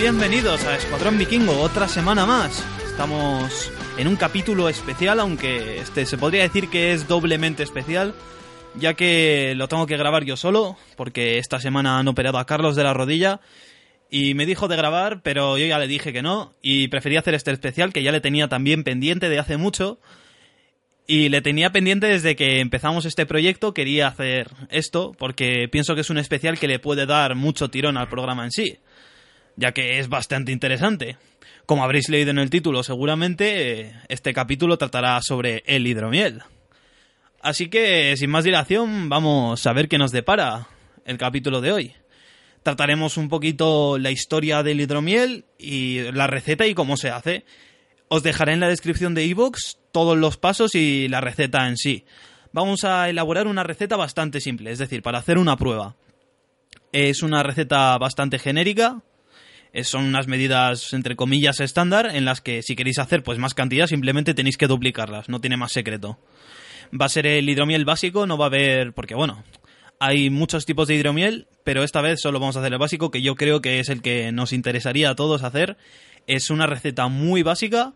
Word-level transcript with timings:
Bienvenidos 0.00 0.64
a 0.64 0.76
Escuadrón 0.76 1.18
Vikingo, 1.18 1.60
otra 1.60 1.86
semana 1.86 2.24
más. 2.24 2.64
Estamos 2.86 3.70
en 3.98 4.08
un 4.08 4.16
capítulo 4.16 4.70
especial, 4.70 5.20
aunque 5.20 5.76
este 5.76 6.06
se 6.06 6.16
podría 6.16 6.42
decir 6.42 6.70
que 6.70 6.92
es 6.92 7.06
doblemente 7.06 7.62
especial, 7.62 8.14
ya 8.76 8.94
que 8.94 9.52
lo 9.56 9.68
tengo 9.68 9.86
que 9.86 9.98
grabar 9.98 10.24
yo 10.24 10.38
solo, 10.38 10.78
porque 10.96 11.36
esta 11.36 11.60
semana 11.60 11.98
han 11.98 12.08
operado 12.08 12.38
a 12.38 12.46
Carlos 12.46 12.76
de 12.76 12.84
la 12.84 12.94
rodilla 12.94 13.40
y 14.08 14.32
me 14.32 14.46
dijo 14.46 14.68
de 14.68 14.76
grabar, 14.76 15.20
pero 15.22 15.58
yo 15.58 15.66
ya 15.66 15.78
le 15.78 15.86
dije 15.86 16.14
que 16.14 16.22
no 16.22 16.54
y 16.62 16.88
preferí 16.88 17.18
hacer 17.18 17.34
este 17.34 17.50
especial 17.50 17.92
que 17.92 18.02
ya 18.02 18.10
le 18.10 18.22
tenía 18.22 18.48
también 18.48 18.84
pendiente 18.84 19.28
de 19.28 19.38
hace 19.38 19.58
mucho. 19.58 20.00
Y 21.06 21.28
le 21.28 21.42
tenía 21.42 21.72
pendiente 21.72 22.06
desde 22.06 22.36
que 22.36 22.60
empezamos 22.60 23.04
este 23.04 23.26
proyecto, 23.26 23.74
quería 23.74 24.06
hacer 24.06 24.48
esto, 24.70 25.12
porque 25.18 25.68
pienso 25.70 25.94
que 25.94 26.00
es 26.00 26.10
un 26.10 26.18
especial 26.18 26.58
que 26.58 26.68
le 26.68 26.78
puede 26.78 27.04
dar 27.04 27.34
mucho 27.34 27.68
tirón 27.68 27.98
al 27.98 28.08
programa 28.08 28.44
en 28.44 28.50
sí 28.50 28.78
ya 29.60 29.72
que 29.72 29.98
es 29.98 30.08
bastante 30.08 30.52
interesante. 30.52 31.18
Como 31.66 31.84
habréis 31.84 32.08
leído 32.08 32.30
en 32.30 32.38
el 32.38 32.50
título, 32.50 32.82
seguramente 32.82 33.80
eh, 33.80 33.92
este 34.08 34.32
capítulo 34.32 34.78
tratará 34.78 35.20
sobre 35.22 35.62
el 35.66 35.86
hidromiel. 35.86 36.42
Así 37.42 37.68
que, 37.68 38.16
sin 38.16 38.30
más 38.30 38.44
dilación, 38.44 39.08
vamos 39.08 39.66
a 39.66 39.72
ver 39.72 39.88
qué 39.88 39.98
nos 39.98 40.12
depara 40.12 40.66
el 41.04 41.18
capítulo 41.18 41.60
de 41.60 41.72
hoy. 41.72 41.92
Trataremos 42.62 43.16
un 43.16 43.28
poquito 43.28 43.98
la 43.98 44.10
historia 44.10 44.62
del 44.62 44.80
hidromiel 44.80 45.44
y 45.58 46.10
la 46.12 46.26
receta 46.26 46.66
y 46.66 46.74
cómo 46.74 46.96
se 46.96 47.10
hace. 47.10 47.44
Os 48.08 48.22
dejaré 48.22 48.54
en 48.54 48.60
la 48.60 48.68
descripción 48.68 49.14
de 49.14 49.24
iVoox 49.26 49.76
todos 49.92 50.18
los 50.18 50.36
pasos 50.36 50.74
y 50.74 51.08
la 51.08 51.20
receta 51.20 51.68
en 51.68 51.76
sí. 51.76 52.04
Vamos 52.52 52.84
a 52.84 53.08
elaborar 53.08 53.46
una 53.46 53.62
receta 53.62 53.96
bastante 53.96 54.40
simple, 54.40 54.72
es 54.72 54.78
decir, 54.78 55.02
para 55.02 55.18
hacer 55.18 55.38
una 55.38 55.56
prueba. 55.56 55.96
Es 56.92 57.22
una 57.22 57.42
receta 57.42 57.96
bastante 57.98 58.38
genérica, 58.38 59.02
son 59.82 60.04
unas 60.04 60.26
medidas 60.26 60.92
entre 60.92 61.16
comillas 61.16 61.60
estándar 61.60 62.14
en 62.14 62.24
las 62.24 62.40
que 62.40 62.62
si 62.62 62.76
queréis 62.76 62.98
hacer 62.98 63.22
pues 63.22 63.38
más 63.38 63.54
cantidad 63.54 63.86
simplemente 63.86 64.34
tenéis 64.34 64.56
que 64.56 64.66
duplicarlas, 64.66 65.28
no 65.28 65.40
tiene 65.40 65.56
más 65.56 65.72
secreto. 65.72 66.18
Va 66.98 67.06
a 67.06 67.10
ser 67.10 67.26
el 67.26 67.48
hidromiel 67.48 67.84
básico, 67.84 68.26
no 68.26 68.36
va 68.36 68.46
a 68.46 68.48
haber 68.48 68.92
porque 68.92 69.14
bueno, 69.14 69.44
hay 70.00 70.30
muchos 70.30 70.64
tipos 70.64 70.88
de 70.88 70.94
hidromiel, 70.94 71.46
pero 71.62 71.84
esta 71.84 72.00
vez 72.00 72.20
solo 72.20 72.40
vamos 72.40 72.56
a 72.56 72.60
hacer 72.60 72.72
el 72.72 72.78
básico 72.78 73.10
que 73.10 73.22
yo 73.22 73.34
creo 73.36 73.60
que 73.60 73.80
es 73.80 73.90
el 73.90 74.02
que 74.02 74.32
nos 74.32 74.52
interesaría 74.52 75.10
a 75.10 75.14
todos 75.14 75.42
hacer. 75.42 75.76
Es 76.26 76.50
una 76.50 76.66
receta 76.66 77.08
muy 77.08 77.42
básica, 77.42 77.92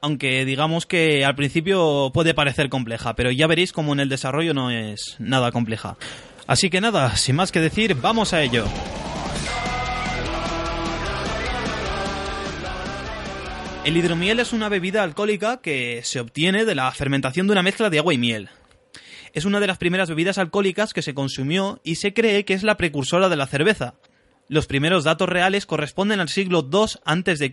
aunque 0.00 0.44
digamos 0.44 0.86
que 0.86 1.24
al 1.24 1.36
principio 1.36 2.10
puede 2.12 2.34
parecer 2.34 2.68
compleja, 2.68 3.14
pero 3.14 3.30
ya 3.30 3.46
veréis 3.46 3.72
como 3.72 3.92
en 3.92 4.00
el 4.00 4.08
desarrollo 4.08 4.54
no 4.54 4.70
es 4.70 5.16
nada 5.20 5.52
compleja. 5.52 5.96
Así 6.48 6.68
que 6.68 6.80
nada, 6.80 7.16
sin 7.16 7.36
más 7.36 7.52
que 7.52 7.60
decir, 7.60 7.94
vamos 7.94 8.32
a 8.32 8.42
ello. 8.42 8.66
El 13.86 13.96
hidromiel 13.96 14.40
es 14.40 14.52
una 14.52 14.68
bebida 14.68 15.04
alcohólica 15.04 15.60
que 15.62 16.00
se 16.02 16.18
obtiene 16.18 16.64
de 16.64 16.74
la 16.74 16.90
fermentación 16.90 17.46
de 17.46 17.52
una 17.52 17.62
mezcla 17.62 17.88
de 17.88 18.00
agua 18.00 18.12
y 18.12 18.18
miel. 18.18 18.48
Es 19.32 19.44
una 19.44 19.60
de 19.60 19.68
las 19.68 19.78
primeras 19.78 20.08
bebidas 20.08 20.38
alcohólicas 20.38 20.92
que 20.92 21.02
se 21.02 21.14
consumió 21.14 21.80
y 21.84 21.94
se 21.94 22.12
cree 22.12 22.44
que 22.44 22.54
es 22.54 22.64
la 22.64 22.76
precursora 22.76 23.28
de 23.28 23.36
la 23.36 23.46
cerveza. 23.46 23.94
Los 24.48 24.66
primeros 24.66 25.04
datos 25.04 25.28
reales 25.28 25.66
corresponden 25.66 26.18
al 26.18 26.28
siglo 26.28 26.68
II 26.68 26.98
a.C., 27.04 27.50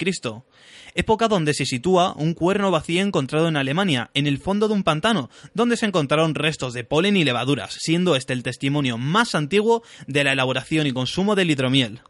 época 0.96 1.28
donde 1.28 1.54
se 1.54 1.68
sitúa 1.68 2.16
un 2.18 2.34
cuerno 2.34 2.72
vacío 2.72 3.04
encontrado 3.04 3.48
en 3.48 3.56
Alemania, 3.56 4.10
en 4.16 4.26
el 4.26 4.40
fondo 4.40 4.68
de 4.68 4.74
un 4.74 4.84
pantano, 4.84 5.30
donde 5.54 5.78
se 5.78 5.86
encontraron 5.86 6.34
restos 6.34 6.74
de 6.74 6.84
polen 6.84 7.16
y 7.16 7.24
levaduras, 7.24 7.76
siendo 7.80 8.16
este 8.16 8.34
el 8.34 8.42
testimonio 8.42 8.98
más 8.98 9.36
antiguo 9.36 9.84
de 10.08 10.24
la 10.24 10.32
elaboración 10.32 10.88
y 10.88 10.94
consumo 10.94 11.36
del 11.36 11.52
hidromiel. 11.52 12.02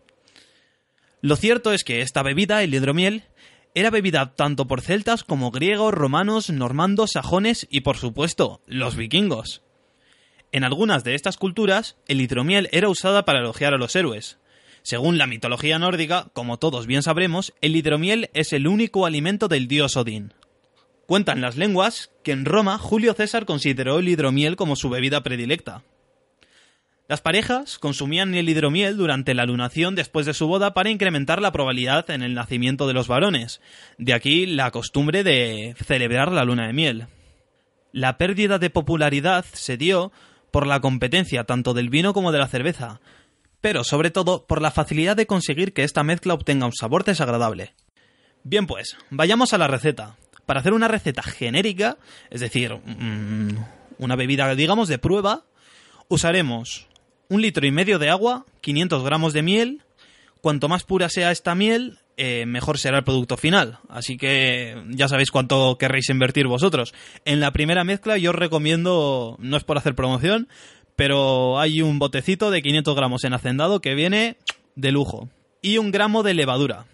Lo 1.20 1.36
cierto 1.36 1.74
es 1.74 1.84
que 1.84 2.02
esta 2.02 2.24
bebida, 2.24 2.64
el 2.64 2.74
hidromiel, 2.74 3.24
era 3.76 3.90
bebida 3.90 4.36
tanto 4.36 4.68
por 4.68 4.82
celtas 4.82 5.24
como 5.24 5.52
griegos, 5.52 5.94
romanos, 5.94 6.50
normandos, 6.50 7.12
sajones 7.14 7.68
y 7.70 7.82
por 7.82 7.98
supuesto 7.98 8.62
los 8.68 8.96
vikingos. 8.96 9.64
En 10.52 10.64
algunas 10.64 11.04
de 11.04 11.16
estas 11.16 11.38
culturas, 11.38 11.98
el 12.08 12.22
hidromiel 12.22 12.70
era 12.72 12.90
usada 12.90 13.26
para 13.26 13.40
elogiar 13.40 13.74
a 13.74 13.78
los 13.78 13.96
héroes. 13.96 14.38
Según 14.84 15.18
la 15.18 15.28
mitología 15.28 15.80
nórdica, 15.80 16.28
como 16.34 16.60
todos 16.60 16.86
bien 16.86 17.02
sabremos, 17.02 17.54
el 17.62 17.76
hidromiel 17.76 18.30
es 18.34 18.54
el 18.54 18.68
único 18.68 19.06
alimento 19.06 19.48
del 19.48 19.68
dios 19.68 19.98
Odín. 19.98 20.34
Cuentan 21.08 21.42
las 21.42 21.58
lenguas 21.58 22.12
que 22.24 22.32
en 22.32 22.46
Roma 22.46 22.78
Julio 22.78 23.14
César 23.14 23.46
consideró 23.46 24.00
el 24.00 24.08
hidromiel 24.08 24.56
como 24.56 24.76
su 24.76 24.90
bebida 24.90 25.24
predilecta. 25.24 25.84
Las 27.10 27.20
parejas 27.20 27.80
consumían 27.80 28.34
el 28.34 28.48
hidromiel 28.48 28.96
durante 28.96 29.34
la 29.34 29.46
lunación 29.46 29.94
después 29.94 30.26
de 30.26 30.34
su 30.34 30.48
boda 30.48 30.74
para 30.74 30.90
incrementar 30.90 31.42
la 31.42 31.52
probabilidad 31.52 32.10
en 32.10 32.24
el 32.24 32.34
nacimiento 32.34 32.88
de 32.88 32.94
los 32.94 33.10
varones. 33.10 33.62
De 33.98 34.14
aquí 34.14 34.46
la 34.46 34.72
costumbre 34.72 35.24
de 35.24 35.76
celebrar 35.86 36.32
la 36.32 36.46
luna 36.46 36.68
de 36.68 36.74
miel. 36.74 37.08
La 37.92 38.18
pérdida 38.18 38.58
de 38.58 38.70
popularidad 38.70 39.44
se 39.52 39.76
dio 39.76 40.14
por 40.50 40.66
la 40.66 40.80
competencia 40.80 41.44
tanto 41.44 41.74
del 41.74 41.90
vino 41.90 42.14
como 42.14 42.32
de 42.32 42.40
la 42.40 42.48
cerveza, 42.48 43.02
pero 43.60 43.84
sobre 43.84 44.10
todo 44.10 44.46
por 44.46 44.62
la 44.62 44.72
facilidad 44.72 45.18
de 45.18 45.28
conseguir 45.28 45.74
que 45.74 45.84
esta 45.84 46.04
mezcla 46.04 46.34
obtenga 46.34 46.66
un 46.66 46.74
sabor 46.74 47.04
desagradable. 47.04 47.74
Bien 48.44 48.66
pues, 48.66 48.98
vayamos 49.10 49.54
a 49.54 49.58
la 49.58 49.68
receta. 49.68 50.16
Para 50.46 50.62
hacer 50.62 50.74
una 50.74 50.88
receta 50.88 51.22
genérica, 51.22 51.98
es 52.30 52.42
decir, 52.42 52.74
mm, 52.74 53.58
una 53.98 54.16
bebida 54.16 54.54
digamos 54.56 54.88
de 54.88 55.00
prueba, 55.00 55.46
usaremos 56.08 56.88
un 57.30 57.42
litro 57.42 57.66
y 57.66 57.72
medio 57.72 58.00
de 58.00 58.10
agua, 58.10 58.46
500 58.62 59.04
gramos 59.04 59.34
de 59.34 59.42
miel. 59.42 59.82
Cuanto 60.42 60.68
más 60.68 60.84
pura 60.84 61.10
sea 61.10 61.32
esta 61.32 61.56
miel, 61.56 62.00
eh, 62.18 62.46
mejor 62.46 62.78
será 62.78 62.98
el 62.98 63.04
producto 63.04 63.38
final. 63.38 63.80
Así 63.90 64.18
que 64.18 64.76
ya 64.90 65.08
sabéis 65.08 65.32
cuánto 65.32 65.78
querréis 65.78 66.10
invertir 66.10 66.48
vosotros. 66.48 66.94
En 67.26 67.40
la 67.40 67.52
primera 67.52 67.84
mezcla 67.84 68.18
yo 68.18 68.32
os 68.32 68.36
recomiendo, 68.36 69.38
no 69.40 69.58
es 69.58 69.64
por 69.64 69.78
hacer 69.78 69.96
promoción, 69.96 70.48
pero 70.96 71.60
hay 71.60 71.82
un 71.82 72.00
botecito 72.00 72.52
de 72.52 72.62
500 72.62 72.96
gramos 72.96 73.24
en 73.24 73.34
hacendado 73.34 73.80
que 73.80 73.96
viene 73.96 74.38
de 74.76 74.92
lujo. 74.92 75.30
Y 75.62 75.78
un 75.78 75.92
gramo 75.92 76.24
de 76.24 76.34
levadura. 76.34 76.86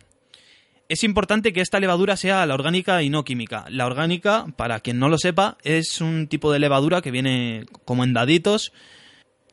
Es 0.88 1.04
importante 1.04 1.54
que 1.54 1.62
esta 1.62 1.80
levadura 1.80 2.18
sea 2.18 2.46
la 2.46 2.54
orgánica 2.54 3.04
y 3.04 3.10
no 3.10 3.24
química. 3.24 3.66
La 3.70 3.86
orgánica, 3.86 4.48
para 4.56 4.80
quien 4.80 5.00
no 5.00 5.10
lo 5.10 5.18
sepa, 5.18 5.58
es 5.64 6.02
un 6.02 6.28
tipo 6.28 6.52
de 6.52 6.60
levadura 6.60 7.02
que 7.02 7.12
viene 7.12 7.66
como 7.86 8.04
en 8.04 8.14
daditos 8.14 8.72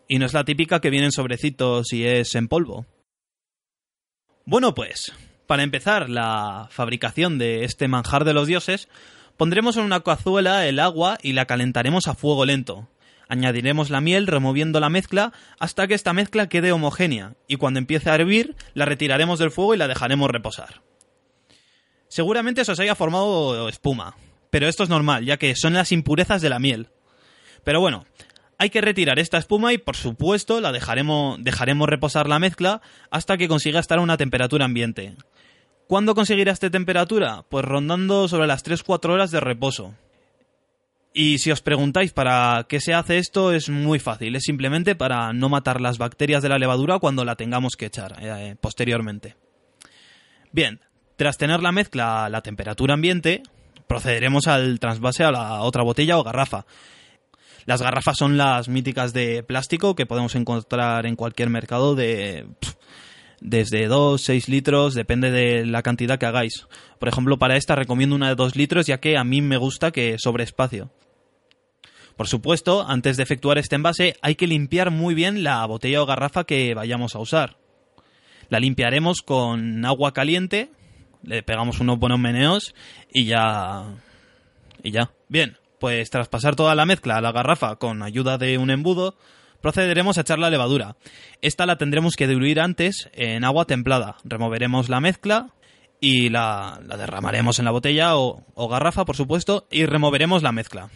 y 0.09 0.19
no 0.19 0.27
es 0.27 0.35
la 0.35 0.45
típica 0.45 0.81
que 0.81 0.91
viene 0.91 1.07
en 1.07 1.13
sobrecitos 1.13 1.93
y 1.93 2.05
es 2.05 2.35
en 2.35 2.49
polvo. 2.49 2.87
Bueno, 4.45 4.75
pues, 4.75 5.13
para 5.47 5.63
empezar 5.63 6.09
la 6.09 6.69
fabricación 6.71 7.39
de 7.39 7.65
este 7.65 7.89
manjar 7.89 8.25
de 8.25 8.33
los 8.33 8.47
dioses, 8.47 8.89
pondremos 9.37 9.77
en 9.77 9.85
una 9.85 10.01
cazuela 10.01 10.67
el 10.67 10.79
agua 10.79 11.19
y 11.23 11.33
la 11.33 11.47
calentaremos 11.47 12.07
a 12.07 12.15
fuego 12.15 12.45
lento. 12.45 12.89
Añadiremos 13.29 13.91
la 13.91 14.01
miel 14.01 14.29
removiendo 14.29 14.79
la 14.79 14.89
mezcla 14.89 15.33
hasta 15.59 15.89
que 15.89 15.95
esta 15.95 16.13
mezcla 16.13 16.49
quede 16.49 16.71
homogénea 16.71 17.35
y 17.49 17.57
cuando 17.57 17.79
empiece 17.79 18.09
a 18.09 18.15
hervir 18.15 18.55
la 18.75 18.85
retiraremos 18.85 19.41
del 19.41 19.51
fuego 19.51 19.75
y 19.75 19.79
la 19.79 19.89
dejaremos 19.89 20.31
reposar. 20.31 20.83
Seguramente 22.09 22.65
se 22.65 22.81
haya 22.81 22.95
formado 22.95 23.69
espuma, 23.69 24.17
pero 24.51 24.69
esto 24.69 24.85
es 24.85 24.89
normal 24.89 25.25
ya 25.25 25.39
que 25.39 25.57
son 25.57 25.75
las 25.75 25.91
impurezas 25.91 26.41
de 26.41 26.51
la 26.51 26.61
miel. 26.61 26.89
Pero 27.65 27.81
bueno, 27.81 28.07
hay 28.59 28.71
que 28.71 28.81
retirar 28.81 29.19
esta 29.19 29.39
espuma 29.39 29.73
y 29.73 29.79
por 29.79 29.97
supuesto 29.97 30.61
la 30.61 30.73
dejaremos, 30.73 31.43
dejaremos 31.43 31.89
reposar 31.89 32.29
la 32.29 32.39
mezcla 32.39 32.81
hasta 33.11 33.37
que 33.37 33.49
consiga 33.49 33.81
estar 33.81 33.99
a 33.99 34.03
una 34.03 34.17
temperatura 34.17 34.65
ambiente. 34.65 35.15
¿Cuándo 35.87 36.15
conseguirá 36.15 36.53
esta 36.53 36.71
temperatura? 36.71 37.45
Pues 37.49 37.65
rondando 37.65 38.29
sobre 38.29 38.47
las 38.49 38.65
3-4 38.65 39.11
horas 39.11 39.31
de 39.31 39.41
reposo. 39.41 39.95
Y 41.13 41.39
si 41.39 41.51
os 41.51 41.63
preguntáis 41.63 42.13
para 42.13 42.67
qué 42.69 42.81
se 42.81 42.93
hace 42.93 43.19
esto, 43.19 43.53
es 43.53 43.71
muy 43.71 43.99
fácil. 43.99 44.37
Es 44.37 44.43
simplemente 44.43 44.95
para 44.97 45.33
no 45.33 45.49
matar 45.49 45.81
las 45.81 45.97
bacterias 45.97 46.43
de 46.43 46.49
la 46.49 46.59
levadura 46.59 46.99
cuando 46.99 47.25
la 47.25 47.37
tengamos 47.37 47.77
que 47.77 47.87
echar 47.87 48.17
eh, 48.21 48.57
posteriormente. 48.61 49.37
Bien, 50.53 50.81
tras 51.17 51.39
tener 51.39 51.63
la 51.63 51.73
mezcla 51.73 52.27
a 52.27 52.29
la 52.29 52.43
temperatura 52.43 52.95
ambiente, 52.95 53.43
procederemos 53.87 54.47
al 54.47 54.79
trasvase 54.81 55.25
a 55.25 55.31
la 55.31 55.63
otra 55.63 55.83
botella 55.83 56.19
o 56.19 56.25
garrafa. 56.25 56.67
Las 57.67 57.83
garrafas 57.83 58.17
son 58.17 58.37
las 58.37 58.69
míticas 58.69 59.13
de 59.13 59.43
plástico 59.43 59.97
que 59.97 60.07
podemos 60.07 60.37
encontrar 60.37 61.05
en 61.05 61.17
cualquier 61.17 61.51
mercado 61.51 61.97
de 61.97 62.47
desde 63.41 63.87
2, 63.87 64.21
6 64.21 64.49
litros, 64.49 64.95
depende 64.95 65.31
de 65.31 65.67
la 65.67 65.83
cantidad 65.83 66.19
que 66.19 66.27
hagáis. 66.27 66.67
Por 66.99 67.09
ejemplo, 67.09 67.39
para 67.39 67.57
esta 67.57 67.75
recomiendo 67.75 68.17
una 68.17 68.29
de 68.29 68.35
2 68.37 68.57
litros 68.57 68.87
ya 68.87 68.99
que 68.99 69.19
a 69.19 69.25
mí 69.25 69.43
me 69.43 69.57
gusta 69.57 69.91
que 69.91 70.17
sobre 70.19 70.45
espacio. 70.45 70.91
Por 72.17 72.29
supuesto, 72.29 72.87
antes 72.89 73.17
de 73.17 73.25
efectuar 73.25 73.59
este 73.59 73.77
envase 73.77 74.17
hay 74.23 74.37
que 74.37 74.47
limpiar 74.47 74.91
muy 74.91 75.15
bien 75.15 75.43
la 75.43 75.67
botella 75.67 76.03
o 76.03 76.07
garrafa 76.07 76.45
que 76.45 76.73
vayamos 76.75 77.15
a 77.15 77.19
usar. 77.19 77.59
La 78.49 78.61
limpiaremos 78.61 79.23
con 79.23 79.85
agua 79.85 80.15
caliente, 80.15 80.71
le 81.23 81.43
pegamos 81.43 81.81
unos 81.81 81.99
buenos 81.99 82.21
meneos 82.21 82.75
y 83.13 83.25
ya... 83.25 83.85
Y 84.83 84.93
ya. 84.93 85.11
Bien, 85.29 85.57
pues 85.87 86.11
tras 86.11 86.27
pasar 86.27 86.57
toda 86.57 86.75
la 86.75 86.85
mezcla 86.85 87.17
a 87.17 87.21
la 87.21 87.31
garrafa 87.31 87.77
con 87.77 88.03
ayuda 88.03 88.39
de 88.39 88.59
un 88.59 88.71
embudo, 88.71 89.17
procederemos 89.61 90.19
a 90.19 90.23
echar 90.23 90.41
la 90.41 90.51
levadura. 90.51 90.97
Esta 91.43 91.65
la 91.65 91.79
tendremos 91.79 92.17
que 92.17 92.27
diluir 92.27 92.59
antes 92.59 93.09
en 93.13 93.45
agua 93.45 93.67
templada. 93.67 94.17
Removeremos 94.25 94.89
la 94.89 94.99
mezcla 94.99 95.51
y 96.01 96.29
la, 96.29 96.81
derramaremos 96.83 97.61
en 97.61 97.67
la 97.67 97.71
botella 97.71 98.17
o 98.17 98.69
garrafa, 98.69 99.05
por 99.05 99.15
supuesto, 99.15 99.69
y 99.71 99.87
removeremos 99.87 100.43
la 100.43 100.51
mezcla 100.51 100.91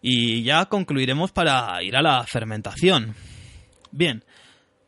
y 0.00 0.44
ya 0.44 0.64
concluiremos 0.64 1.30
para 1.30 1.82
ir 1.82 1.94
a 1.94 2.00
la 2.00 2.24
fermentación. 2.24 3.14
Bien, 3.90 4.24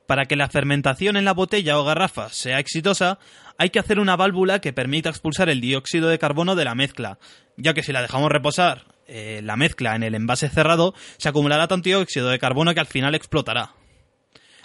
para 0.07 0.25
que 0.25 0.37
la 0.37 0.49
fermentación 0.49 1.19
en 1.19 1.27
la 1.27 1.35
botella 1.35 1.79
o 1.79 1.85
garrafa 1.85 2.31
sea 2.31 2.59
exitosa, 2.59 3.19
hay 3.61 3.69
que 3.69 3.79
hacer 3.79 4.01
una 4.01 4.17
válvula 4.17 4.63
que 4.63 4.73
permita 4.73 5.11
expulsar 5.11 5.51
el 5.51 5.61
dióxido 5.61 6.09
de 6.09 6.19
carbono 6.19 6.57
de 6.57 6.65
la 6.65 6.75
mezcla, 6.75 7.19
ya 7.59 7.75
que 7.75 7.83
si 7.83 7.93
la 7.93 8.01
dejamos 8.01 8.33
reposar 8.33 8.87
eh, 9.07 9.43
la 9.45 9.57
mezcla 9.57 9.95
en 9.95 10.03
el 10.03 10.15
envase 10.15 10.49
cerrado, 10.49 10.95
se 11.19 11.29
acumulará 11.29 11.69
tanto 11.69 11.91
dióxido 11.91 12.31
de 12.31 12.39
carbono 12.39 12.73
que 12.73 12.81
al 12.81 12.87
final 12.87 13.15
explotará. 13.15 13.75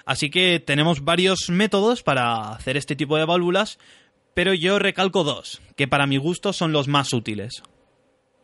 Así 0.05 0.29
que 0.29 0.61
tenemos 0.61 1.03
varios 1.03 1.49
métodos 1.49 2.03
para 2.03 2.51
hacer 2.51 2.77
este 2.77 2.95
tipo 2.95 3.17
de 3.17 3.25
válvulas, 3.25 3.79
pero 4.33 4.53
yo 4.53 4.79
recalco 4.79 5.25
dos, 5.25 5.61
que 5.75 5.89
para 5.89 6.07
mi 6.07 6.15
gusto 6.15 6.53
son 6.53 6.71
los 6.71 6.87
más 6.87 7.11
útiles 7.11 7.63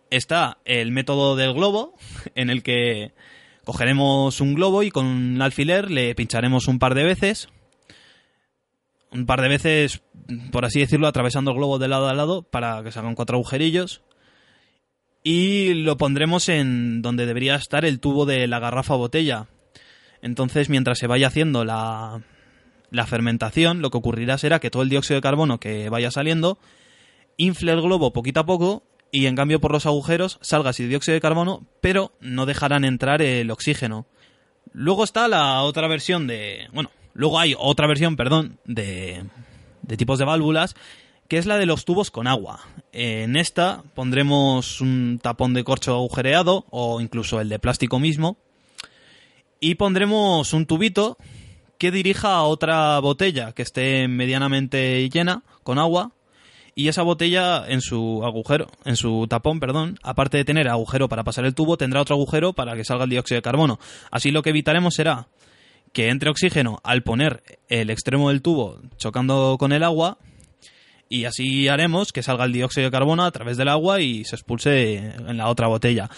está 0.10 0.58
el 0.66 0.92
método 0.92 1.38
del 1.38 1.54
globo, 1.54 1.96
en 2.36 2.50
el 2.50 2.62
que 2.62 3.14
cogeremos 3.64 4.42
un 4.42 4.54
globo 4.54 4.84
y 4.84 4.92
con 4.92 5.06
un 5.06 5.42
alfiler 5.42 5.90
le 5.90 6.14
pincharemos 6.14 6.68
un 6.68 6.78
par 6.78 6.94
de 6.94 7.06
veces. 7.06 7.48
Un 9.12 9.26
par 9.26 9.42
de 9.42 9.50
veces, 9.50 10.04
por 10.52 10.66
así 10.66 10.80
decirlo, 10.80 11.08
atravesando 11.08 11.52
el 11.52 11.58
globo 11.58 11.80
de 11.80 11.88
lado 11.88 12.08
a 12.08 12.14
lado 12.14 12.44
para 12.44 12.82
que 12.84 12.92
se 12.92 13.00
hagan 13.00 13.16
cuatro 13.16 13.38
agujerillos. 13.38 14.02
Y 15.24 15.74
lo 15.74 15.98
pondremos 15.98 16.50
en 16.50 17.02
donde 17.02 17.26
debería 17.26 17.56
estar 17.56 17.86
el 17.86 18.00
tubo 18.00 18.26
de 18.26 18.48
la 18.48 18.60
garrafa 18.60 18.96
botella. 18.96 19.48
Entonces, 20.22 20.70
mientras 20.70 20.98
se 20.98 21.08
vaya 21.08 21.28
haciendo 21.28 21.66
la, 21.66 22.22
la 22.90 23.06
fermentación, 23.06 23.82
lo 23.82 23.90
que 23.90 23.98
ocurrirá 23.98 24.38
será 24.38 24.60
que 24.60 24.70
todo 24.70 24.84
el 24.84 24.90
dióxido 24.90 25.16
de 25.16 25.22
carbono 25.22 25.60
que 25.60 25.90
vaya 25.90 26.12
saliendo 26.12 26.58
infle 27.38 27.72
el 27.72 27.82
globo 27.82 28.14
poquito 28.14 28.42
a 28.42 28.46
poco 28.46 28.84
y 29.12 29.26
en 29.26 29.36
cambio 29.36 29.60
por 29.60 29.72
los 29.72 29.86
agujeros 29.86 30.38
salga 30.42 30.70
así 30.70 30.86
dióxido 30.86 31.16
de 31.16 31.22
carbono, 31.22 31.66
pero 31.82 32.14
no 32.22 32.46
dejarán 32.46 32.86
entrar 32.86 33.22
el 33.22 33.52
oxígeno. 33.52 34.06
Luego 34.74 35.04
está 35.04 35.28
la 35.28 35.62
otra 35.64 35.88
versión 35.88 36.28
de... 36.28 36.68
Bueno, 36.72 36.92
luego 37.14 37.40
hay 37.40 37.56
otra 37.58 37.88
versión, 37.88 38.16
perdón, 38.16 38.60
de, 38.66 39.24
de 39.82 39.98
tipos 39.98 40.20
de 40.20 40.26
válvulas, 40.26 40.76
que 41.28 41.38
es 41.38 41.46
la 41.46 41.58
de 41.58 41.66
los 41.66 41.86
tubos 41.86 42.12
con 42.12 42.28
agua. 42.28 42.60
En 42.92 43.38
esta 43.38 43.84
pondremos 43.96 44.82
un 44.82 45.20
tapón 45.22 45.54
de 45.54 45.64
corcho 45.64 45.96
agujereado 45.96 46.66
o 46.70 47.00
incluso 47.00 47.40
el 47.40 47.50
de 47.50 47.60
plástico 47.60 48.00
mismo 48.00 48.38
y 49.62 49.76
pondremos 49.76 50.52
un 50.54 50.66
tubito 50.66 51.18
que 51.78 51.92
dirija 51.92 52.36
a 52.36 52.44
otra 52.44 53.00
botella 53.00 53.54
que 53.54 53.62
esté 53.62 54.08
medianamente 54.08 55.10
llena 55.10 55.44
con 55.64 55.80
agua 55.80 56.12
y 56.76 56.88
esa 56.90 57.04
botella 57.04 57.66
en 57.68 57.82
su 57.82 58.22
agujero, 58.26 58.68
en 58.86 58.96
su 58.96 59.26
tapón, 59.30 59.60
perdón, 59.60 60.00
aparte 60.04 60.38
de 60.38 60.46
tener 60.46 60.68
agujero 60.68 61.08
para 61.10 61.24
pasar 61.24 61.46
el 61.46 61.54
tubo, 61.56 61.78
tendrá 61.78 62.02
otro 62.02 62.16
agujero 62.16 62.54
para 62.54 62.76
que 62.76 62.84
salga 62.84 63.06
el 63.06 63.10
dióxido 63.10 63.38
de 63.38 63.42
carbono. 63.42 63.80
Así 64.10 64.32
lo 64.32 64.42
que 64.42 64.50
evitaremos 64.50 64.96
será 64.96 65.28
que 65.94 66.10
entre 66.10 66.30
oxígeno 66.30 66.80
al 66.84 67.04
poner 67.04 67.44
el 67.68 67.90
extremo 67.90 68.30
del 68.30 68.42
tubo 68.42 68.80
chocando 68.98 69.58
con 69.60 69.72
el 69.72 69.84
agua 69.84 70.18
y 71.10 71.26
así 71.26 71.68
haremos 71.68 72.14
que 72.14 72.24
salga 72.24 72.46
el 72.46 72.54
dióxido 72.54 72.86
de 72.86 72.92
carbono 72.92 73.26
a 73.26 73.32
través 73.32 73.58
del 73.58 73.68
agua 73.68 74.00
y 74.00 74.24
se 74.24 74.36
expulse 74.36 74.96
en 74.96 75.38
la 75.38 75.50
otra 75.50 75.68
botella. 75.68 76.10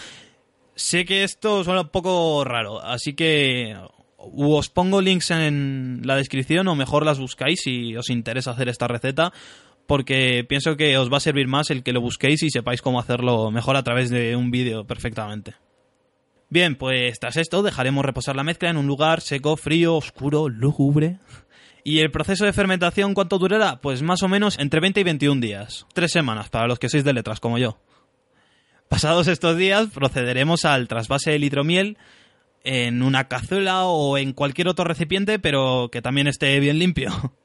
Sé 0.76 1.04
que 1.04 1.24
esto 1.24 1.64
suena 1.64 1.82
un 1.82 1.88
poco 1.88 2.44
raro, 2.44 2.80
así 2.80 3.14
que 3.14 3.76
os 4.16 4.70
pongo 4.70 5.00
links 5.00 5.30
en 5.32 6.02
la 6.04 6.16
descripción 6.16 6.68
o 6.68 6.76
mejor 6.76 7.04
las 7.04 7.18
buscáis 7.18 7.60
si 7.62 7.96
os 7.96 8.08
interesa 8.08 8.52
hacer 8.52 8.68
esta 8.68 8.88
receta 8.88 9.32
porque 9.86 10.44
pienso 10.48 10.76
que 10.76 10.96
os 10.96 11.12
va 11.12 11.18
a 11.18 11.20
servir 11.20 11.46
más 11.46 11.70
el 11.70 11.82
que 11.82 11.92
lo 11.92 12.00
busquéis 12.00 12.42
y 12.42 12.50
sepáis 12.50 12.80
cómo 12.80 12.98
hacerlo 12.98 13.50
mejor 13.50 13.76
a 13.76 13.82
través 13.82 14.10
de 14.10 14.36
un 14.36 14.50
vídeo 14.50 14.86
perfectamente. 14.86 15.54
Bien, 16.48 16.76
pues 16.76 17.18
tras 17.18 17.36
esto 17.36 17.62
dejaremos 17.62 18.04
reposar 18.04 18.36
la 18.36 18.44
mezcla 18.44 18.70
en 18.70 18.76
un 18.76 18.86
lugar 18.86 19.20
seco, 19.20 19.56
frío, 19.56 19.96
oscuro, 19.96 20.48
lúgubre. 20.48 21.18
¿Y 21.82 22.00
el 22.00 22.10
proceso 22.10 22.44
de 22.44 22.52
fermentación 22.52 23.14
cuánto 23.14 23.38
durará? 23.38 23.80
Pues 23.80 24.02
más 24.02 24.22
o 24.22 24.28
menos 24.28 24.58
entre 24.58 24.80
20 24.80 25.00
y 25.00 25.04
21 25.04 25.40
días. 25.40 25.86
Tres 25.92 26.12
semanas 26.12 26.48
para 26.48 26.66
los 26.66 26.78
que 26.78 26.88
sois 26.88 27.04
de 27.04 27.12
letras 27.12 27.40
como 27.40 27.58
yo. 27.58 27.78
Pasados 28.88 29.28
estos 29.28 29.56
días 29.56 29.88
procederemos 29.92 30.64
al 30.64 30.88
trasvase 30.88 31.32
de 31.32 31.38
hidromiel 31.38 31.98
en 32.62 33.02
una 33.02 33.28
cazuela 33.28 33.84
o 33.84 34.16
en 34.16 34.32
cualquier 34.32 34.68
otro 34.68 34.84
recipiente, 34.84 35.38
pero 35.38 35.88
que 35.90 36.00
también 36.00 36.26
esté 36.26 36.58
bien 36.60 36.78
limpio 36.78 37.10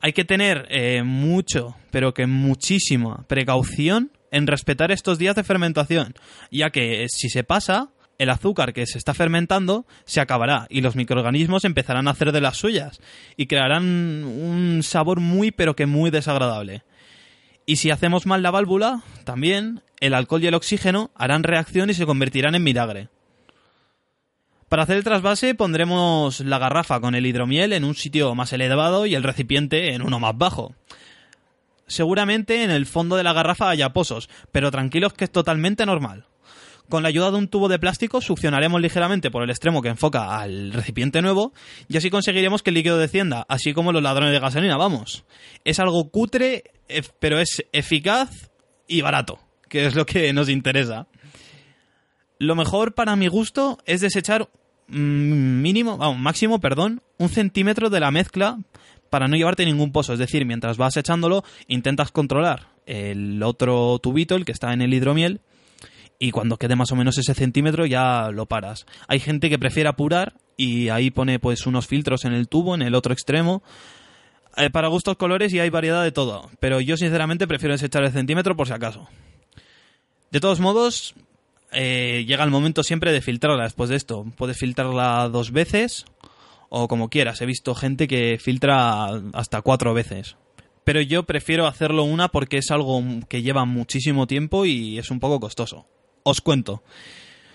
hay 0.00 0.12
que 0.12 0.24
tener 0.24 0.66
eh, 0.70 1.02
mucho, 1.02 1.76
pero 1.90 2.14
que 2.14 2.26
muchísima 2.26 3.24
precaución 3.28 4.10
en 4.30 4.46
respetar 4.46 4.90
estos 4.90 5.18
días 5.18 5.36
de 5.36 5.44
fermentación, 5.44 6.14
ya 6.50 6.70
que 6.70 7.06
si 7.08 7.28
se 7.28 7.44
pasa, 7.44 7.90
el 8.20 8.28
azúcar 8.28 8.74
que 8.74 8.86
se 8.86 8.98
está 8.98 9.14
fermentando 9.14 9.86
se 10.04 10.20
acabará 10.20 10.66
y 10.68 10.82
los 10.82 10.94
microorganismos 10.94 11.64
empezarán 11.64 12.06
a 12.06 12.10
hacer 12.10 12.32
de 12.32 12.42
las 12.42 12.58
suyas 12.58 13.00
y 13.34 13.46
crearán 13.46 13.84
un 14.24 14.82
sabor 14.82 15.20
muy 15.20 15.52
pero 15.52 15.74
que 15.74 15.86
muy 15.86 16.10
desagradable. 16.10 16.82
Y 17.64 17.76
si 17.76 17.90
hacemos 17.90 18.26
mal 18.26 18.42
la 18.42 18.50
válvula, 18.50 19.02
también 19.24 19.80
el 20.00 20.12
alcohol 20.12 20.44
y 20.44 20.48
el 20.48 20.54
oxígeno 20.54 21.10
harán 21.14 21.44
reacción 21.44 21.88
y 21.88 21.94
se 21.94 22.04
convertirán 22.04 22.54
en 22.54 22.62
vinagre. 22.62 23.08
Para 24.68 24.82
hacer 24.82 24.98
el 24.98 25.04
trasvase 25.04 25.54
pondremos 25.54 26.40
la 26.40 26.58
garrafa 26.58 27.00
con 27.00 27.14
el 27.14 27.24
hidromiel 27.24 27.72
en 27.72 27.84
un 27.84 27.94
sitio 27.94 28.34
más 28.34 28.52
elevado 28.52 29.06
y 29.06 29.14
el 29.14 29.22
recipiente 29.22 29.94
en 29.94 30.02
uno 30.02 30.20
más 30.20 30.36
bajo. 30.36 30.74
Seguramente 31.86 32.64
en 32.64 32.70
el 32.70 32.84
fondo 32.84 33.16
de 33.16 33.24
la 33.24 33.32
garrafa 33.32 33.70
haya 33.70 33.94
pozos, 33.94 34.28
pero 34.52 34.70
tranquilos 34.70 35.14
que 35.14 35.24
es 35.24 35.32
totalmente 35.32 35.86
normal. 35.86 36.26
Con 36.90 37.02
la 37.02 37.08
ayuda 37.08 37.30
de 37.30 37.38
un 37.38 37.48
tubo 37.48 37.68
de 37.68 37.78
plástico 37.78 38.20
succionaremos 38.20 38.80
ligeramente 38.80 39.30
por 39.30 39.42
el 39.42 39.48
extremo 39.48 39.80
que 39.80 39.88
enfoca 39.88 40.38
al 40.38 40.72
recipiente 40.72 41.22
nuevo 41.22 41.54
y 41.88 41.96
así 41.96 42.10
conseguiremos 42.10 42.62
que 42.62 42.68
el 42.68 42.74
líquido 42.74 42.98
descienda, 42.98 43.46
así 43.48 43.72
como 43.72 43.92
los 43.92 44.02
ladrones 44.02 44.32
de 44.32 44.40
gasolina, 44.40 44.76
vamos. 44.76 45.24
Es 45.64 45.80
algo 45.80 46.10
cutre, 46.10 46.64
pero 47.18 47.40
es 47.40 47.64
eficaz 47.72 48.50
y 48.86 49.00
barato, 49.00 49.38
que 49.70 49.86
es 49.86 49.94
lo 49.94 50.04
que 50.04 50.30
nos 50.34 50.50
interesa. 50.50 51.06
Lo 52.38 52.54
mejor 52.54 52.92
para 52.92 53.16
mi 53.16 53.28
gusto 53.28 53.78
es 53.86 54.02
desechar 54.02 54.48
Mm, 54.90 55.62
mínimo, 55.62 55.96
vamos, 55.96 56.18
máximo, 56.18 56.58
perdón, 56.58 57.00
un 57.16 57.28
centímetro 57.28 57.90
de 57.90 58.00
la 58.00 58.10
mezcla 58.10 58.58
para 59.08 59.28
no 59.28 59.36
llevarte 59.36 59.64
ningún 59.64 59.92
pozo. 59.92 60.12
Es 60.12 60.18
decir, 60.18 60.44
mientras 60.44 60.76
vas 60.76 60.96
echándolo, 60.96 61.44
intentas 61.68 62.10
controlar 62.10 62.68
el 62.86 63.42
otro 63.42 63.98
tubito, 64.00 64.34
el 64.34 64.44
que 64.44 64.52
está 64.52 64.72
en 64.72 64.82
el 64.82 64.92
hidromiel, 64.92 65.40
y 66.22 66.32
cuando 66.32 66.58
quede 66.58 66.76
más 66.76 66.92
o 66.92 66.96
menos 66.96 67.16
ese 67.16 67.34
centímetro 67.34 67.86
ya 67.86 68.30
lo 68.30 68.44
paras. 68.44 68.84
Hay 69.08 69.18
gente 69.20 69.48
que 69.48 69.58
prefiere 69.58 69.88
apurar 69.88 70.34
y 70.56 70.90
ahí 70.90 71.10
pone 71.10 71.40
pues 71.40 71.66
unos 71.66 71.86
filtros 71.86 72.26
en 72.26 72.34
el 72.34 72.46
tubo, 72.46 72.74
en 72.74 72.82
el 72.82 72.94
otro 72.94 73.14
extremo. 73.14 73.62
Eh, 74.56 74.68
para 74.68 74.88
gustos 74.88 75.16
colores 75.16 75.54
y 75.54 75.60
hay 75.60 75.70
variedad 75.70 76.02
de 76.02 76.12
todo, 76.12 76.50
pero 76.60 76.80
yo 76.80 76.96
sinceramente 76.96 77.46
prefiero 77.46 77.72
desechar 77.72 78.04
el 78.04 78.12
centímetro 78.12 78.54
por 78.54 78.66
si 78.66 78.74
acaso. 78.74 79.08
De 80.30 80.40
todos 80.40 80.60
modos, 80.60 81.14
eh, 81.72 82.24
llega 82.28 82.44
el 82.44 82.50
momento 82.50 82.82
siempre 82.82 83.12
de 83.12 83.22
filtrarla 83.22 83.64
después 83.64 83.88
de 83.88 83.96
esto. 83.96 84.26
Puedes 84.36 84.58
filtrarla 84.58 85.28
dos 85.30 85.52
veces 85.52 86.04
o 86.68 86.86
como 86.86 87.08
quieras. 87.08 87.40
He 87.40 87.46
visto 87.46 87.74
gente 87.74 88.06
que 88.06 88.38
filtra 88.38 89.06
hasta 89.32 89.62
cuatro 89.62 89.94
veces. 89.94 90.36
Pero 90.84 91.00
yo 91.00 91.22
prefiero 91.22 91.66
hacerlo 91.66 92.04
una 92.04 92.28
porque 92.28 92.58
es 92.58 92.70
algo 92.70 93.02
que 93.28 93.40
lleva 93.40 93.64
muchísimo 93.64 94.26
tiempo 94.26 94.66
y 94.66 94.98
es 94.98 95.10
un 95.10 95.20
poco 95.20 95.40
costoso. 95.40 95.86
Os 96.22 96.40
cuento. 96.40 96.82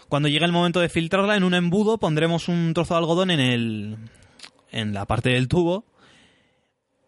Cuando 0.10 0.30
llegue 0.30 0.46
el 0.46 0.52
momento 0.52 0.80
de 0.80 0.90
filtrarla 0.90 1.36
en 1.36 1.44
un 1.44 1.54
embudo 1.54 1.98
pondremos 1.98 2.48
un 2.48 2.74
trozo 2.74 2.94
de 2.94 2.98
algodón 3.00 3.32
en 3.32 3.40
el 3.40 3.98
en 4.72 4.94
la 4.94 5.06
parte 5.06 5.30
del 5.30 5.48
tubo 5.48 5.86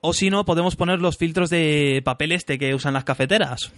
o 0.01 0.13
si 0.13 0.29
no 0.29 0.45
podemos 0.45 0.75
poner 0.75 0.99
los 0.99 1.17
filtros 1.17 1.49
de 1.49 2.01
papel 2.03 2.31
este 2.31 2.57
que 2.57 2.73
usan 2.73 2.93
las 2.93 3.03
cafeteras. 3.03 3.71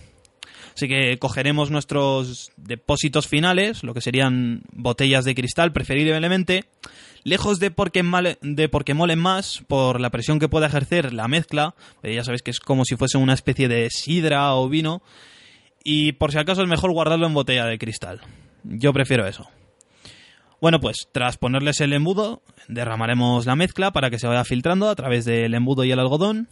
Así 0.75 0.87
que 0.87 1.17
cogeremos 1.17 1.71
nuestros 1.71 2.51
depósitos 2.55 3.27
finales, 3.27 3.83
lo 3.83 3.93
que 3.93 4.01
serían 4.01 4.61
botellas 4.71 5.25
de 5.25 5.35
cristal 5.35 5.73
preferiblemente, 5.73 6.65
lejos 7.23 7.59
de 7.59 7.71
porque, 7.71 8.03
de 8.41 8.69
porque 8.69 8.93
molen 8.93 9.19
más 9.19 9.63
por 9.67 9.99
la 9.99 10.09
presión 10.09 10.39
que 10.39 10.47
pueda 10.47 10.67
ejercer 10.67 11.13
la 11.13 11.27
mezcla, 11.27 11.75
eh, 12.03 12.15
ya 12.15 12.23
sabéis 12.23 12.43
que 12.43 12.51
es 12.51 12.59
como 12.59 12.85
si 12.85 12.95
fuese 12.95 13.17
una 13.17 13.33
especie 13.33 13.67
de 13.67 13.89
sidra 13.89 14.53
o 14.53 14.69
vino, 14.69 15.01
y 15.83 16.13
por 16.13 16.31
si 16.31 16.37
acaso 16.37 16.61
es 16.61 16.67
mejor 16.67 16.91
guardarlo 16.91 17.27
en 17.27 17.33
botella 17.33 17.65
de 17.65 17.77
cristal. 17.77 18.21
Yo 18.63 18.93
prefiero 18.93 19.27
eso. 19.27 19.47
Bueno, 20.61 20.79
pues 20.79 21.07
tras 21.11 21.37
ponerles 21.37 21.79
el 21.79 21.93
embudo, 21.93 22.41
derramaremos 22.67 23.45
la 23.45 23.55
mezcla 23.55 23.91
para 23.91 24.09
que 24.09 24.19
se 24.19 24.27
vaya 24.27 24.43
filtrando 24.43 24.89
a 24.89 24.95
través 24.95 25.23
del 25.25 25.53
embudo 25.53 25.85
y 25.85 25.91
el 25.91 25.99
algodón. 25.99 26.49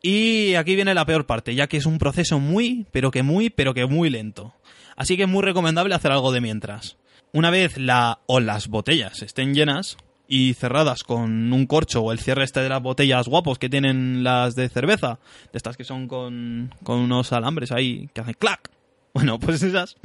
Y 0.00 0.54
aquí 0.54 0.74
viene 0.74 0.94
la 0.94 1.04
peor 1.04 1.26
parte, 1.26 1.54
ya 1.54 1.68
que 1.68 1.76
es 1.76 1.86
un 1.86 1.98
proceso 1.98 2.40
muy, 2.40 2.86
pero 2.90 3.10
que 3.10 3.22
muy, 3.22 3.50
pero 3.50 3.74
que 3.74 3.86
muy 3.86 4.10
lento. 4.10 4.54
Así 4.96 5.16
que 5.16 5.24
es 5.24 5.28
muy 5.28 5.42
recomendable 5.42 5.94
hacer 5.94 6.10
algo 6.10 6.32
de 6.32 6.40
mientras. 6.40 6.96
Una 7.32 7.50
vez 7.50 7.78
la 7.78 8.20
o 8.26 8.40
las 8.40 8.68
botellas 8.68 9.22
estén 9.22 9.54
llenas 9.54 9.96
y 10.28 10.54
cerradas 10.54 11.02
con 11.02 11.52
un 11.52 11.66
corcho 11.66 12.02
o 12.02 12.12
el 12.12 12.18
cierre 12.18 12.44
este 12.44 12.60
de 12.60 12.68
las 12.68 12.82
botellas 12.82 13.28
guapos 13.28 13.58
que 13.58 13.68
tienen 13.68 14.24
las 14.24 14.54
de 14.54 14.68
cerveza, 14.68 15.18
de 15.52 15.56
estas 15.56 15.76
que 15.76 15.84
son 15.84 16.08
con, 16.08 16.74
con 16.82 16.98
unos 16.98 17.32
alambres 17.32 17.72
ahí 17.72 18.08
que 18.14 18.20
hacen 18.20 18.36
clac. 18.38 18.70
Bueno, 19.14 19.38
pues 19.38 19.62
esas 19.62 19.96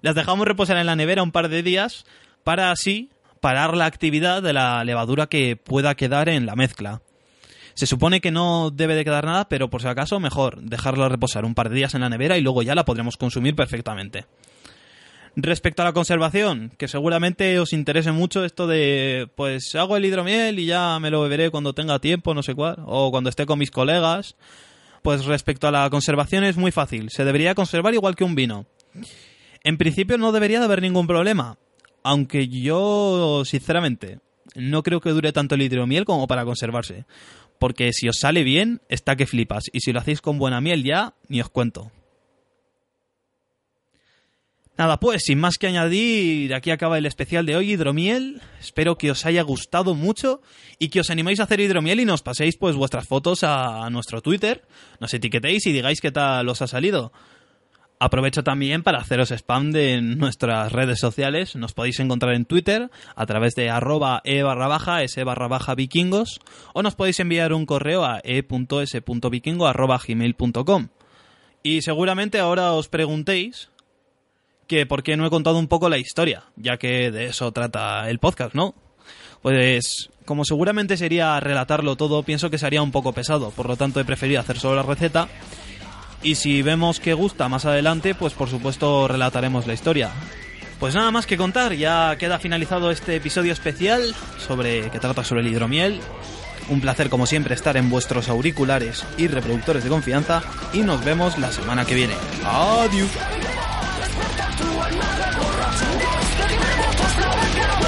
las 0.00 0.14
dejamos 0.14 0.48
reposar 0.48 0.78
en 0.78 0.86
la 0.86 0.96
nevera 0.96 1.22
un 1.22 1.32
par 1.32 1.50
de 1.50 1.62
días 1.62 2.06
para 2.44 2.70
así 2.70 3.10
parar 3.40 3.76
la 3.76 3.84
actividad 3.84 4.42
de 4.42 4.54
la 4.54 4.82
levadura 4.84 5.26
que 5.26 5.54
pueda 5.54 5.94
quedar 5.96 6.30
en 6.30 6.46
la 6.46 6.56
mezcla. 6.56 7.02
Se 7.74 7.86
supone 7.86 8.22
que 8.22 8.30
no 8.30 8.70
debe 8.70 8.94
de 8.94 9.04
quedar 9.04 9.26
nada, 9.26 9.50
pero 9.50 9.68
por 9.68 9.82
si 9.82 9.88
acaso 9.88 10.18
mejor 10.18 10.62
dejarla 10.62 11.10
reposar 11.10 11.44
un 11.44 11.54
par 11.54 11.68
de 11.68 11.74
días 11.74 11.94
en 11.94 12.00
la 12.00 12.08
nevera 12.08 12.38
y 12.38 12.40
luego 12.40 12.62
ya 12.62 12.74
la 12.74 12.86
podremos 12.86 13.18
consumir 13.18 13.54
perfectamente. 13.54 14.24
Respecto 15.36 15.82
a 15.82 15.84
la 15.84 15.92
conservación, 15.92 16.70
que 16.78 16.86
seguramente 16.86 17.58
os 17.58 17.72
interese 17.72 18.12
mucho 18.12 18.44
esto 18.44 18.68
de, 18.68 19.28
pues 19.34 19.74
hago 19.74 19.96
el 19.96 20.04
hidromiel 20.04 20.58
y 20.60 20.66
ya 20.66 20.98
me 21.00 21.10
lo 21.10 21.22
beberé 21.22 21.50
cuando 21.50 21.72
tenga 21.72 21.98
tiempo, 21.98 22.34
no 22.34 22.42
sé 22.44 22.54
cuál, 22.54 22.76
o 22.86 23.10
cuando 23.10 23.30
esté 23.30 23.44
con 23.44 23.58
mis 23.58 23.72
colegas. 23.72 24.36
Pues 25.02 25.24
respecto 25.24 25.66
a 25.66 25.72
la 25.72 25.90
conservación 25.90 26.44
es 26.44 26.56
muy 26.56 26.70
fácil, 26.70 27.10
se 27.10 27.24
debería 27.24 27.54
conservar 27.54 27.94
igual 27.94 28.14
que 28.14 28.24
un 28.24 28.36
vino. 28.36 28.66
En 29.64 29.76
principio 29.76 30.18
no 30.18 30.30
debería 30.30 30.60
de 30.60 30.66
haber 30.66 30.82
ningún 30.82 31.06
problema, 31.06 31.58
aunque 32.04 32.48
yo, 32.48 33.42
sinceramente, 33.44 34.20
no 34.54 34.82
creo 34.82 35.00
que 35.00 35.10
dure 35.10 35.32
tanto 35.32 35.56
el 35.56 35.62
hidromiel 35.62 36.04
como 36.04 36.26
para 36.28 36.44
conservarse. 36.44 37.06
Porque 37.58 37.92
si 37.92 38.08
os 38.08 38.18
sale 38.20 38.44
bien, 38.44 38.82
está 38.88 39.16
que 39.16 39.26
flipas. 39.26 39.64
Y 39.72 39.80
si 39.80 39.92
lo 39.92 40.00
hacéis 40.00 40.20
con 40.20 40.38
buena 40.38 40.60
miel 40.60 40.84
ya, 40.84 41.14
ni 41.28 41.40
os 41.40 41.48
cuento. 41.48 41.90
Nada, 44.76 44.98
pues, 44.98 45.22
sin 45.24 45.38
más 45.38 45.56
que 45.56 45.68
añadir, 45.68 46.52
aquí 46.52 46.72
acaba 46.72 46.98
el 46.98 47.06
especial 47.06 47.46
de 47.46 47.54
hoy, 47.54 47.72
hidromiel. 47.72 48.40
Espero 48.60 48.98
que 48.98 49.12
os 49.12 49.24
haya 49.24 49.42
gustado 49.42 49.94
mucho 49.94 50.40
y 50.80 50.88
que 50.88 50.98
os 50.98 51.10
animéis 51.10 51.38
a 51.38 51.44
hacer 51.44 51.60
hidromiel 51.60 52.00
y 52.00 52.04
nos 52.04 52.22
paséis 52.22 52.56
pues 52.56 52.74
vuestras 52.74 53.06
fotos 53.06 53.44
a 53.44 53.88
nuestro 53.90 54.20
Twitter, 54.20 54.64
nos 54.98 55.14
etiquetéis 55.14 55.66
y 55.66 55.72
digáis 55.72 56.00
qué 56.00 56.10
tal 56.10 56.48
os 56.48 56.60
ha 56.60 56.66
salido. 56.66 57.12
Aprovecho 58.00 58.42
también 58.42 58.82
para 58.82 58.98
haceros 58.98 59.30
spam 59.30 59.70
de 59.70 60.02
nuestras 60.02 60.72
redes 60.72 60.98
sociales. 60.98 61.54
Nos 61.54 61.72
podéis 61.72 62.00
encontrar 62.00 62.34
en 62.34 62.44
Twitter 62.44 62.90
a 63.14 63.26
través 63.26 63.54
de 63.54 63.70
arroba 63.70 64.20
e 64.24 64.42
barra 64.42 64.66
baja, 64.66 65.02
s 65.04 65.22
barra 65.22 65.46
baja 65.46 65.76
vikingos, 65.76 66.40
o 66.74 66.82
nos 66.82 66.96
podéis 66.96 67.20
enviar 67.20 67.52
un 67.52 67.64
correo 67.64 68.04
a 68.04 68.20
e.s.vikingo 68.24 69.66
arroba 69.66 70.00
gmail.com. 70.04 70.88
Y 71.62 71.82
seguramente 71.82 72.40
ahora 72.40 72.72
os 72.72 72.88
preguntéis 72.88 73.70
que 74.66 74.86
por 74.86 75.02
qué 75.02 75.16
no 75.16 75.26
he 75.26 75.30
contado 75.30 75.58
un 75.58 75.68
poco 75.68 75.88
la 75.88 75.98
historia, 75.98 76.44
ya 76.56 76.76
que 76.76 77.10
de 77.10 77.26
eso 77.26 77.52
trata 77.52 78.08
el 78.10 78.18
podcast, 78.18 78.54
¿no? 78.54 78.74
Pues 79.42 80.08
como 80.24 80.44
seguramente 80.44 80.96
sería 80.96 81.38
relatarlo 81.40 81.96
todo, 81.96 82.22
pienso 82.22 82.50
que 82.50 82.58
sería 82.58 82.82
un 82.82 82.92
poco 82.92 83.12
pesado, 83.12 83.50
por 83.50 83.68
lo 83.68 83.76
tanto 83.76 84.00
he 84.00 84.04
preferido 84.04 84.40
hacer 84.40 84.58
solo 84.58 84.76
la 84.76 84.82
receta 84.82 85.28
y 86.22 86.36
si 86.36 86.62
vemos 86.62 86.98
que 86.98 87.12
gusta 87.12 87.48
más 87.50 87.66
adelante, 87.66 88.14
pues 88.14 88.32
por 88.32 88.48
supuesto 88.48 89.06
relataremos 89.06 89.66
la 89.66 89.74
historia. 89.74 90.10
Pues 90.80 90.94
nada 90.94 91.10
más 91.10 91.26
que 91.26 91.36
contar, 91.36 91.74
ya 91.74 92.16
queda 92.16 92.38
finalizado 92.38 92.90
este 92.90 93.16
episodio 93.16 93.52
especial 93.52 94.14
sobre 94.38 94.90
que 94.90 94.98
trata 94.98 95.22
sobre 95.22 95.42
el 95.42 95.48
hidromiel. 95.48 96.00
Un 96.70 96.80
placer 96.80 97.10
como 97.10 97.26
siempre 97.26 97.54
estar 97.54 97.76
en 97.76 97.90
vuestros 97.90 98.30
auriculares 98.30 99.04
y 99.18 99.28
reproductores 99.28 99.84
de 99.84 99.90
confianza 99.90 100.42
y 100.72 100.78
nos 100.80 101.04
vemos 101.04 101.38
la 101.38 101.52
semana 101.52 101.84
que 101.84 101.94
viene. 101.94 102.14
Adiós. 102.42 103.10